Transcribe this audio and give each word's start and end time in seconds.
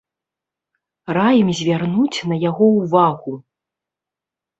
Раім 1.17 1.51
звярнуць 1.59 2.19
на 2.31 2.35
яго 2.49 2.65
ўвагу. 2.79 3.33